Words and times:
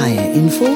HR 0.00 0.32
Info, 0.32 0.66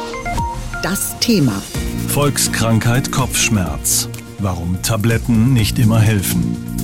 das 0.83 1.19
Thema. 1.19 1.63
Volkskrankheit 2.09 3.11
Kopfschmerz. 3.11 4.07
Warum 4.39 4.83
Tabletten 4.83 5.55
nicht 5.55 5.79
immer 5.79 5.99
helfen. 5.99 6.75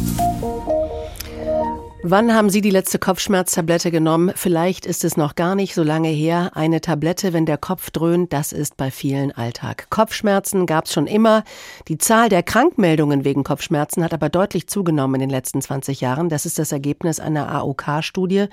Wann 2.02 2.34
haben 2.34 2.48
Sie 2.48 2.62
die 2.62 2.70
letzte 2.70 2.98
Kopfschmerztablette 2.98 3.90
genommen? 3.90 4.32
Vielleicht 4.34 4.86
ist 4.86 5.04
es 5.04 5.18
noch 5.18 5.34
gar 5.34 5.54
nicht 5.54 5.74
so 5.74 5.82
lange 5.82 6.08
her. 6.08 6.52
Eine 6.54 6.80
Tablette, 6.80 7.34
wenn 7.34 7.44
der 7.44 7.58
Kopf 7.58 7.90
dröhnt, 7.90 8.32
das 8.32 8.52
ist 8.52 8.78
bei 8.78 8.90
vielen 8.90 9.32
Alltag. 9.32 9.88
Kopfschmerzen 9.90 10.64
gab 10.64 10.86
es 10.86 10.94
schon 10.94 11.06
immer. 11.06 11.44
Die 11.88 11.98
Zahl 11.98 12.30
der 12.30 12.42
Krankmeldungen 12.42 13.26
wegen 13.26 13.44
Kopfschmerzen 13.44 14.02
hat 14.02 14.14
aber 14.14 14.30
deutlich 14.30 14.66
zugenommen 14.66 15.16
in 15.16 15.20
den 15.20 15.30
letzten 15.30 15.60
20 15.60 16.00
Jahren. 16.00 16.30
Das 16.30 16.46
ist 16.46 16.58
das 16.58 16.72
Ergebnis 16.72 17.20
einer 17.20 17.52
AOK-Studie. 17.52 18.46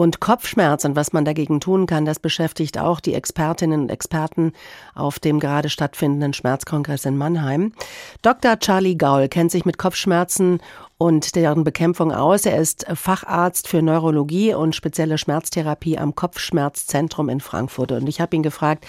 Und 0.00 0.18
Kopfschmerz 0.18 0.86
und 0.86 0.96
was 0.96 1.12
man 1.12 1.26
dagegen 1.26 1.60
tun 1.60 1.84
kann, 1.84 2.06
das 2.06 2.18
beschäftigt 2.18 2.78
auch 2.78 3.00
die 3.00 3.12
Expertinnen 3.12 3.82
und 3.82 3.90
Experten 3.90 4.54
auf 4.94 5.18
dem 5.18 5.38
gerade 5.40 5.68
stattfindenden 5.68 6.32
Schmerzkongress 6.32 7.04
in 7.04 7.18
Mannheim. 7.18 7.74
Dr. 8.22 8.58
Charlie 8.58 8.96
Gaul 8.96 9.28
kennt 9.28 9.50
sich 9.50 9.66
mit 9.66 9.76
Kopfschmerzen 9.76 10.62
und 10.96 11.36
deren 11.36 11.64
Bekämpfung 11.64 12.12
aus. 12.12 12.46
Er 12.46 12.56
ist 12.56 12.86
Facharzt 12.94 13.68
für 13.68 13.82
Neurologie 13.82 14.54
und 14.54 14.74
spezielle 14.74 15.18
Schmerztherapie 15.18 15.98
am 15.98 16.14
Kopfschmerzzentrum 16.14 17.28
in 17.28 17.40
Frankfurt. 17.40 17.92
Und 17.92 18.08
ich 18.08 18.22
habe 18.22 18.34
ihn 18.34 18.42
gefragt, 18.42 18.86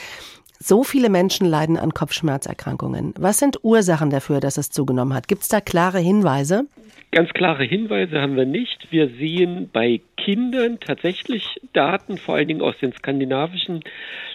so 0.60 0.86
viele 0.86 1.10
Menschen 1.10 1.46
leiden 1.46 1.76
an 1.76 1.94
Kopfschmerzerkrankungen. 1.94 3.16
Was 3.18 3.38
sind 3.38 3.66
Ursachen 3.66 4.12
dafür, 4.12 4.40
dass 4.40 4.58
es 4.58 4.70
zugenommen 4.70 5.14
hat? 5.14 5.28
Gibt 5.28 5.42
es 5.42 5.50
da 5.50 5.60
klare 5.60 6.00
Hinweise? 6.00 6.68
Ganz 7.14 7.34
klare 7.34 7.66
Hinweise 7.66 8.22
haben 8.22 8.38
wir 8.38 8.46
nicht. 8.46 8.90
Wir 8.90 9.10
sehen 9.10 9.70
bei 9.74 10.00
Kindern 10.16 10.80
tatsächlich 10.80 11.60
Daten, 11.74 12.18
vor 12.18 12.36
allen 12.36 12.48
Dingen 12.48 12.62
aus 12.62 12.78
den 12.78 12.94
skandinavischen 12.94 13.82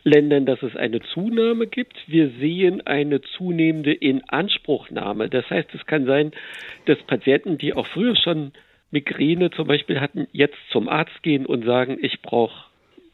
Ländern, 0.05 0.45
dass 0.45 0.63
es 0.63 0.77
eine 0.77 1.01
Zunahme 1.01 1.69
gibt. 1.69 1.97
Wir 2.07 2.29
sehen 2.39 2.87
eine 2.87 3.23
zunehmende 3.23 3.95
Inanspruchnahme. 3.95 5.31
Das 5.31 5.49
heißt, 5.49 5.75
es 5.75 5.87
kann 5.87 6.05
sein, 6.05 6.33
dass 6.85 6.99
Patienten, 7.05 7.57
die 7.57 7.73
auch 7.73 7.87
früher 7.87 8.15
schon 8.15 8.53
Migräne 8.91 9.51
zum 9.51 9.69
Beispiel 9.69 9.99
hatten, 9.99 10.29
jetzt 10.33 10.59
zum 10.71 10.91
Arzt 10.91 11.23
gehen 11.23 11.47
und 11.47 11.65
sagen, 11.65 11.97
ich 12.03 12.21
brauche 12.21 12.67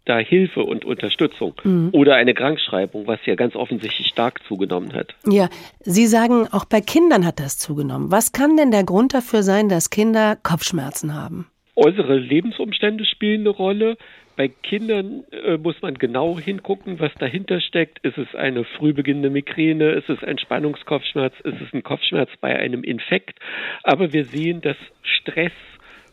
da 0.04 0.18
Hilfe 0.18 0.60
und 0.62 0.84
Unterstützung 0.84 1.54
mhm. 1.62 1.90
oder 1.92 2.16
eine 2.16 2.34
Krankschreibung, 2.34 3.06
was 3.06 3.20
ja 3.24 3.34
ganz 3.34 3.54
offensichtlich 3.54 4.08
stark 4.08 4.40
zugenommen 4.46 4.92
hat. 4.92 5.14
Ja, 5.26 5.48
Sie 5.80 6.06
sagen, 6.06 6.48
auch 6.50 6.64
bei 6.64 6.80
Kindern 6.80 7.24
hat 7.26 7.38
das 7.38 7.58
zugenommen. 7.58 8.10
Was 8.10 8.32
kann 8.32 8.56
denn 8.56 8.70
der 8.70 8.84
Grund 8.84 9.14
dafür 9.14 9.42
sein, 9.42 9.68
dass 9.68 9.90
Kinder 9.90 10.36
Kopfschmerzen 10.42 11.14
haben? 11.14 11.46
Äußere 11.76 12.18
Lebensumstände 12.18 13.04
spielen 13.04 13.40
eine 13.42 13.50
Rolle. 13.50 13.96
Bei 14.36 14.48
Kindern 14.48 15.24
äh, 15.30 15.56
muss 15.58 15.80
man 15.82 15.94
genau 15.94 16.38
hingucken, 16.38 17.00
was 17.00 17.12
dahinter 17.18 17.60
steckt. 17.60 17.98
Ist 18.04 18.18
es 18.18 18.34
eine 18.34 18.64
früh 18.64 18.92
beginnende 18.92 19.30
Migräne? 19.30 19.92
Ist 19.92 20.08
es 20.08 20.22
ein 20.24 20.38
Spannungskopfschmerz? 20.38 21.34
Ist 21.44 21.60
es 21.60 21.72
ein 21.72 21.82
Kopfschmerz 21.82 22.30
bei 22.40 22.58
einem 22.58 22.82
Infekt? 22.82 23.38
Aber 23.82 24.12
wir 24.12 24.24
sehen, 24.24 24.60
dass 24.62 24.76
Stress 25.02 25.52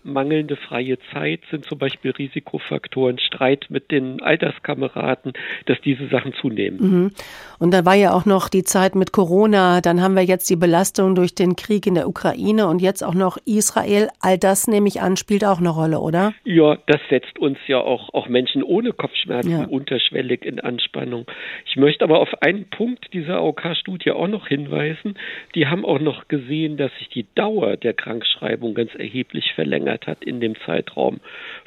mangelnde 0.03 0.55
freie 0.55 0.97
Zeit 1.11 1.41
sind 1.51 1.65
zum 1.65 1.77
Beispiel 1.77 2.11
Risikofaktoren, 2.11 3.19
Streit 3.19 3.67
mit 3.69 3.91
den 3.91 4.21
Alterskameraden, 4.21 5.33
dass 5.65 5.79
diese 5.81 6.07
Sachen 6.07 6.33
zunehmen. 6.33 6.79
Mhm. 6.79 7.11
Und 7.59 7.73
da 7.73 7.85
war 7.85 7.95
ja 7.95 8.13
auch 8.13 8.25
noch 8.25 8.49
die 8.49 8.63
Zeit 8.63 8.95
mit 8.95 9.11
Corona, 9.11 9.81
dann 9.81 10.01
haben 10.01 10.15
wir 10.15 10.23
jetzt 10.23 10.49
die 10.49 10.55
Belastung 10.55 11.15
durch 11.15 11.35
den 11.35 11.55
Krieg 11.55 11.85
in 11.85 11.95
der 11.95 12.07
Ukraine 12.07 12.67
und 12.67 12.81
jetzt 12.81 13.03
auch 13.03 13.13
noch 13.13 13.37
Israel. 13.45 14.09
All 14.21 14.37
das 14.37 14.67
nehme 14.67 14.87
ich 14.87 15.01
an, 15.01 15.17
spielt 15.17 15.43
auch 15.43 15.59
eine 15.59 15.69
Rolle, 15.69 15.99
oder? 15.99 16.33
Ja, 16.43 16.77
das 16.87 17.01
setzt 17.09 17.37
uns 17.37 17.57
ja 17.67 17.79
auch, 17.79 18.13
auch 18.13 18.29
Menschen 18.29 18.63
ohne 18.63 18.93
Kopfschmerzen 18.93 19.51
ja. 19.51 19.65
unterschwellig 19.65 20.45
in 20.45 20.59
Anspannung. 20.59 21.25
Ich 21.65 21.75
möchte 21.75 22.03
aber 22.03 22.19
auf 22.19 22.41
einen 22.41 22.69
Punkt 22.69 23.13
dieser 23.13 23.37
AOK-Studie 23.37 24.11
auch 24.11 24.27
noch 24.27 24.47
hinweisen. 24.47 25.15
Die 25.55 25.67
haben 25.67 25.85
auch 25.85 25.99
noch 25.99 26.27
gesehen, 26.27 26.77
dass 26.77 26.91
sich 26.99 27.09
die 27.09 27.25
Dauer 27.35 27.77
der 27.77 27.93
Krankschreibung 27.93 28.73
ganz 28.73 28.95
erheblich 28.95 29.51
verlängert 29.55 29.88
verlängert 29.89 30.07
hat 30.07 30.23
in 30.23 30.39
dem 30.39 30.55
Zeitraum. 30.65 31.19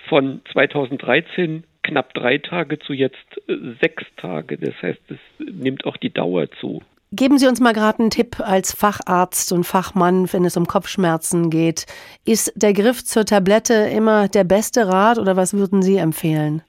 Von 0.08 0.40
2013 0.52 1.64
knapp 1.82 2.14
drei 2.14 2.38
Tage 2.38 2.78
zu 2.78 2.92
jetzt 2.92 3.16
äh, 3.48 3.54
sechs 3.80 4.04
Tage. 4.16 4.56
Das 4.58 4.74
heißt, 4.82 5.00
es 5.08 5.18
nimmt 5.38 5.84
auch 5.84 5.96
die 5.96 6.12
Dauer 6.12 6.50
zu. 6.60 6.82
Geben 7.14 7.36
Sie 7.38 7.46
uns 7.46 7.60
mal 7.60 7.74
gerade 7.74 7.98
einen 7.98 8.10
Tipp 8.10 8.40
als 8.40 8.74
Facharzt 8.74 9.52
und 9.52 9.64
Fachmann, 9.64 10.32
wenn 10.32 10.46
es 10.46 10.56
um 10.56 10.66
Kopfschmerzen 10.66 11.50
geht. 11.50 11.84
Ist 12.24 12.52
der 12.56 12.72
Griff 12.72 13.04
zur 13.04 13.26
Tablette 13.26 13.74
immer 13.74 14.28
der 14.28 14.44
beste 14.44 14.86
Rat 14.86 15.18
oder 15.18 15.36
was 15.36 15.52
würden 15.52 15.82
Sie 15.82 15.98
empfehlen? 15.98 16.62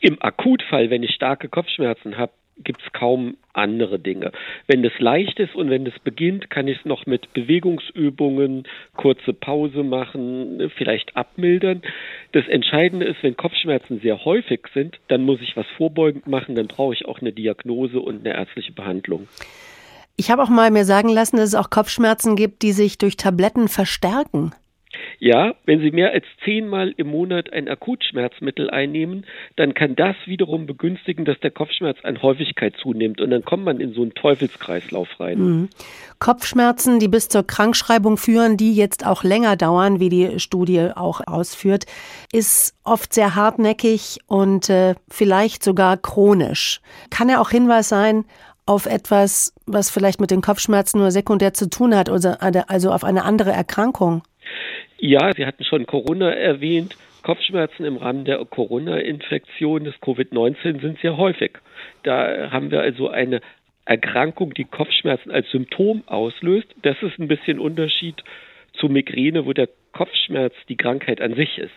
Im 0.00 0.20
Akutfall, 0.20 0.90
wenn 0.90 1.04
ich 1.04 1.14
starke 1.14 1.48
Kopfschmerzen 1.48 2.16
habe, 2.16 2.32
gibt 2.64 2.82
es 2.82 2.92
kaum 2.92 3.36
andere 3.52 3.98
Dinge. 3.98 4.32
Wenn 4.66 4.82
das 4.82 4.92
leicht 4.98 5.38
ist 5.38 5.54
und 5.54 5.70
wenn 5.70 5.84
das 5.84 5.98
beginnt, 6.00 6.50
kann 6.50 6.68
ich 6.68 6.78
es 6.78 6.84
noch 6.84 7.06
mit 7.06 7.32
Bewegungsübungen, 7.32 8.64
kurze 8.96 9.32
Pause 9.32 9.82
machen, 9.82 10.70
vielleicht 10.76 11.16
abmildern. 11.16 11.82
Das 12.32 12.46
Entscheidende 12.48 13.06
ist, 13.06 13.22
wenn 13.22 13.36
Kopfschmerzen 13.36 14.00
sehr 14.00 14.24
häufig 14.24 14.60
sind, 14.74 14.98
dann 15.08 15.22
muss 15.22 15.40
ich 15.40 15.56
was 15.56 15.66
vorbeugend 15.76 16.26
machen, 16.26 16.54
dann 16.54 16.68
brauche 16.68 16.94
ich 16.94 17.06
auch 17.06 17.20
eine 17.20 17.32
Diagnose 17.32 18.00
und 18.00 18.26
eine 18.26 18.34
ärztliche 18.34 18.72
Behandlung. 18.72 19.28
Ich 20.16 20.30
habe 20.30 20.42
auch 20.42 20.48
mal 20.48 20.70
mir 20.70 20.84
sagen 20.84 21.08
lassen, 21.08 21.36
dass 21.36 21.50
es 21.50 21.54
auch 21.54 21.70
Kopfschmerzen 21.70 22.34
gibt, 22.34 22.62
die 22.62 22.72
sich 22.72 22.98
durch 22.98 23.16
Tabletten 23.16 23.68
verstärken. 23.68 24.52
Ja, 25.20 25.54
wenn 25.64 25.80
Sie 25.80 25.90
mehr 25.90 26.12
als 26.12 26.24
zehnmal 26.44 26.94
im 26.96 27.08
Monat 27.08 27.52
ein 27.52 27.68
Akutschmerzmittel 27.68 28.70
einnehmen, 28.70 29.26
dann 29.56 29.74
kann 29.74 29.96
das 29.96 30.14
wiederum 30.26 30.66
begünstigen, 30.66 31.24
dass 31.24 31.40
der 31.40 31.50
Kopfschmerz 31.50 31.98
an 32.04 32.22
Häufigkeit 32.22 32.74
zunimmt 32.80 33.20
und 33.20 33.30
dann 33.30 33.44
kommt 33.44 33.64
man 33.64 33.80
in 33.80 33.92
so 33.94 34.02
einen 34.02 34.14
Teufelskreislauf 34.14 35.08
rein. 35.18 35.38
Mhm. 35.38 35.68
Kopfschmerzen, 36.20 37.00
die 37.00 37.08
bis 37.08 37.28
zur 37.28 37.44
Krankschreibung 37.44 38.16
führen, 38.16 38.56
die 38.56 38.74
jetzt 38.74 39.04
auch 39.04 39.24
länger 39.24 39.56
dauern, 39.56 39.98
wie 39.98 40.08
die 40.08 40.38
Studie 40.38 40.90
auch 40.94 41.20
ausführt, 41.26 41.86
ist 42.32 42.74
oft 42.84 43.12
sehr 43.12 43.34
hartnäckig 43.34 44.18
und 44.26 44.70
äh, 44.70 44.94
vielleicht 45.08 45.64
sogar 45.64 45.96
chronisch. 45.96 46.80
Kann 47.10 47.28
er 47.28 47.40
auch 47.40 47.50
Hinweis 47.50 47.88
sein 47.88 48.24
auf 48.66 48.86
etwas, 48.86 49.54
was 49.66 49.90
vielleicht 49.90 50.20
mit 50.20 50.30
den 50.30 50.42
Kopfschmerzen 50.42 50.98
nur 50.98 51.10
sekundär 51.10 51.54
zu 51.54 51.70
tun 51.70 51.96
hat, 51.96 52.10
also 52.10 52.92
auf 52.92 53.02
eine 53.02 53.24
andere 53.24 53.50
Erkrankung? 53.50 54.22
Ja, 54.98 55.32
Sie 55.34 55.46
hatten 55.46 55.64
schon 55.64 55.86
Corona 55.86 56.30
erwähnt. 56.30 56.96
Kopfschmerzen 57.22 57.84
im 57.84 57.96
Rahmen 57.96 58.24
der 58.24 58.44
Corona-Infektion 58.44 59.84
des 59.84 59.94
Covid-19 59.96 60.80
sind 60.80 60.98
sehr 61.00 61.16
häufig. 61.16 61.58
Da 62.02 62.50
haben 62.50 62.70
wir 62.70 62.80
also 62.80 63.08
eine 63.08 63.40
Erkrankung, 63.84 64.54
die 64.54 64.64
Kopfschmerzen 64.64 65.30
als 65.30 65.50
Symptom 65.50 66.02
auslöst. 66.06 66.68
Das 66.82 66.96
ist 67.02 67.18
ein 67.18 67.28
bisschen 67.28 67.58
Unterschied 67.58 68.22
zu 68.78 68.88
Migräne, 68.88 69.46
wo 69.46 69.52
der 69.52 69.68
Kopfschmerz 69.92 70.54
die 70.68 70.76
Krankheit 70.76 71.20
an 71.20 71.34
sich 71.34 71.58
ist. 71.58 71.72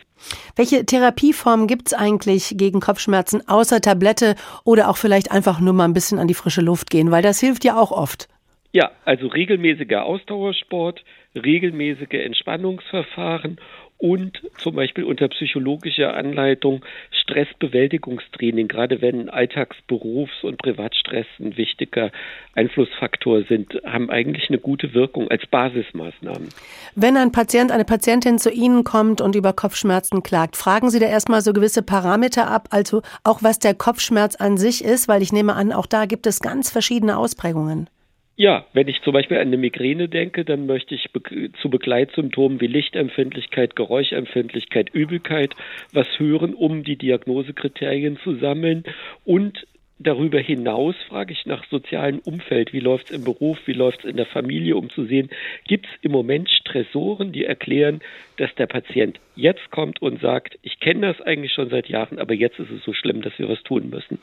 Welche 0.56 0.86
Therapieformen 0.86 1.68
gibt 1.68 1.88
es 1.88 1.94
eigentlich 1.94 2.56
gegen 2.58 2.80
Kopfschmerzen 2.80 3.48
außer 3.48 3.82
Tablette 3.82 4.36
oder 4.64 4.90
auch 4.90 4.98
vielleicht 4.98 5.32
einfach 5.32 5.60
nur 5.60 5.74
mal 5.74 5.86
ein 5.86 5.94
bisschen 5.94 6.20
an 6.20 6.28
die 6.28 6.34
frische 6.34 6.62
Luft 6.62 6.90
gehen, 6.90 7.12
weil 7.12 7.24
das 7.24 7.40
hilft 7.40 7.64
ja 7.64 7.80
auch 7.80 7.92
oft. 7.92 8.28
Ja, 8.74 8.92
also 9.04 9.28
regelmäßiger 9.28 10.06
Ausdauersport, 10.06 11.04
regelmäßige 11.36 12.14
Entspannungsverfahren 12.14 13.60
und 14.02 14.42
zum 14.58 14.76
Beispiel 14.76 15.04
unter 15.04 15.28
psychologischer 15.28 16.16
Anleitung 16.16 16.84
Stressbewältigungstraining, 17.12 18.68
gerade 18.68 19.00
wenn 19.02 19.30
Alltagsberufs- 19.30 20.44
und 20.44 20.58
Privatstress 20.58 21.28
ein 21.40 21.56
wichtiger 21.56 22.12
Einflussfaktor 22.56 23.44
sind, 23.44 23.80
haben 23.86 24.10
eigentlich 24.10 24.50
eine 24.50 24.58
gute 24.58 24.96
Wirkung 24.96 25.30
als 25.30 25.46
Basismaßnahmen. 25.46 26.50
Wenn 26.96 27.16
ein 27.16 27.32
Patient, 27.32 27.72
eine 27.72 27.86
Patientin 27.86 28.40
zu 28.40 28.52
Ihnen 28.52 28.84
kommt 28.84 29.22
und 29.22 29.36
über 29.36 29.54
Kopfschmerzen 29.54 30.24
klagt, 30.24 30.58
fragen 30.58 30.90
Sie 30.90 31.00
da 31.00 31.06
erstmal 31.06 31.42
so 31.42 31.54
gewisse 31.54 31.84
Parameter 31.84 32.50
ab, 32.50 32.70
also 32.72 33.04
auch 33.24 33.44
was 33.44 33.60
der 33.60 33.76
Kopfschmerz 33.76 34.36
an 34.36 34.58
sich 34.58 34.84
ist, 34.84 35.08
weil 35.08 35.22
ich 35.22 35.32
nehme 35.32 35.54
an, 35.54 35.72
auch 35.72 35.86
da 35.86 36.06
gibt 36.06 36.26
es 36.26 36.40
ganz 36.40 36.72
verschiedene 36.72 37.18
Ausprägungen. 37.18 37.88
Ja, 38.38 38.66
wenn 38.74 38.88
ich 38.88 39.02
zum 39.02 39.14
Beispiel 39.14 39.38
an 39.38 39.48
eine 39.48 39.58
Migräne 39.58 40.08
denke, 40.08 40.46
dann 40.46 40.66
möchte 40.66 40.96
ich 40.96 41.10
zu 41.62 41.70
Begleitsymptomen 41.70 42.62
wie 42.62 42.68
Lichtempfindlichkeit, 42.68 43.76
Geräuschempfindlichkeit, 43.76 44.90
Übelkeit 44.94 45.56
was 45.94 46.08
hören, 46.18 46.54
um 46.54 46.84
die 46.84 46.96
Diagnosekriterien 46.96 48.18
zu 48.24 48.36
sammeln. 48.38 48.84
Und 49.26 49.68
darüber 50.00 50.40
hinaus 50.40 50.96
frage 51.08 51.34
ich 51.34 51.46
nach 51.46 51.66
sozialem 51.70 52.20
Umfeld. 52.20 52.74
Wie 52.74 52.80
läuft 52.80 53.12
es 53.12 53.18
im 53.18 53.24
Beruf? 53.24 53.60
Wie 53.66 53.74
läuft 53.74 54.00
es 54.00 54.10
in 54.10 54.18
der 54.18 54.26
Familie? 54.26 54.76
Um 54.76 54.90
zu 54.90 55.06
sehen, 55.06 55.30
gibt 55.68 55.86
es 55.86 55.92
im 56.02 56.12
Moment 56.12 56.50
Stressoren, 56.50 57.32
die 57.32 57.46
erklären, 57.46 58.00
dass 58.38 58.54
der 58.56 58.68
Patient 58.68 59.20
jetzt 59.36 59.70
kommt 59.72 60.02
und 60.02 60.22
sagt, 60.22 60.58
ich 60.62 60.80
kenne 60.80 61.08
das 61.08 61.22
eigentlich 61.22 61.54
schon 61.54 61.70
seit 61.70 61.88
Jahren, 61.90 62.18
aber 62.18 62.34
jetzt 62.34 62.60
ist 62.60 62.72
es 62.72 62.84
so 62.84 62.94
schlimm, 62.94 63.22
dass 63.22 63.38
wir 63.38 63.50
was 63.50 63.62
tun 63.64 63.90
müssen. 63.90 64.20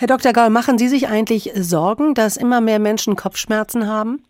Herr 0.00 0.08
Dr. 0.08 0.32
Gaul, 0.32 0.48
machen 0.48 0.78
Sie 0.78 0.88
sich 0.88 1.08
eigentlich 1.08 1.50
Sorgen, 1.54 2.14
dass 2.14 2.38
immer 2.38 2.62
mehr 2.62 2.78
Menschen 2.78 3.16
Kopfschmerzen 3.16 3.86
haben? 3.86 4.22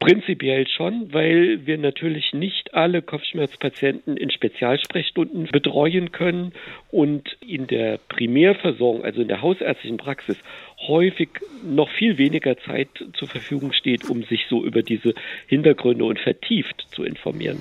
Prinzipiell 0.00 0.66
schon, 0.66 1.12
weil 1.12 1.66
wir 1.66 1.76
natürlich 1.76 2.32
nicht 2.32 2.72
alle 2.72 3.02
Kopfschmerzpatienten 3.02 4.16
in 4.16 4.30
Spezialsprechstunden 4.30 5.48
betreuen 5.52 6.12
können 6.12 6.54
und 6.90 7.36
in 7.46 7.66
der 7.66 7.98
Primärversorgung, 8.08 9.04
also 9.04 9.20
in 9.20 9.28
der 9.28 9.42
hausärztlichen 9.42 9.98
Praxis, 9.98 10.38
häufig 10.86 11.28
noch 11.62 11.90
viel 11.90 12.16
weniger 12.16 12.56
Zeit 12.60 12.88
zur 13.12 13.28
Verfügung 13.28 13.74
steht, 13.74 14.08
um 14.08 14.22
sich 14.22 14.46
so 14.48 14.64
über 14.64 14.82
diese 14.82 15.12
Hintergründe 15.46 16.06
und 16.06 16.18
vertieft 16.18 16.86
zu 16.90 17.04
informieren. 17.04 17.60